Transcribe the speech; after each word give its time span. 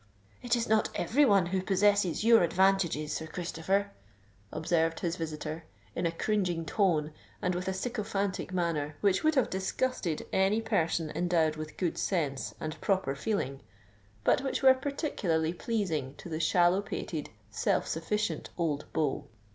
"It 0.41 0.55
is 0.55 0.67
not 0.67 0.89
every 0.95 1.25
one 1.25 1.45
who 1.45 1.61
possesses 1.61 2.23
your 2.23 2.41
advantages, 2.41 3.13
Sir 3.13 3.27
Christopher," 3.27 3.91
observed 4.51 5.01
his 5.01 5.15
visitor, 5.15 5.65
in 5.95 6.07
a 6.07 6.11
cringing 6.11 6.65
tone 6.65 7.13
and 7.39 7.53
with 7.53 7.67
a 7.67 7.73
sycophantic 7.73 8.51
manner 8.51 8.95
which 9.01 9.23
would 9.23 9.35
have 9.35 9.47
disgusted 9.51 10.25
any 10.33 10.59
person 10.59 11.11
endowed 11.13 11.55
with 11.55 11.77
good 11.77 11.99
sense 11.99 12.55
and 12.59 12.81
proper 12.81 13.13
feeling; 13.13 13.61
but 14.23 14.41
which 14.41 14.63
were 14.63 14.73
particularly 14.73 15.53
pleasing 15.53 16.15
to 16.15 16.29
the 16.29 16.39
shallow 16.39 16.81
pated, 16.81 17.29
self 17.51 17.87
sufficient 17.87 18.49
old 18.57 18.91
beau. 18.93 19.27